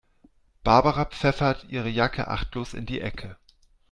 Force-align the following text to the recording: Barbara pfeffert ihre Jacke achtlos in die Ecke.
Barbara 0.63 1.05
pfeffert 1.05 1.65
ihre 1.69 1.87
Jacke 1.87 2.27
achtlos 2.27 2.73
in 2.73 2.87
die 2.87 3.01
Ecke. 3.01 3.37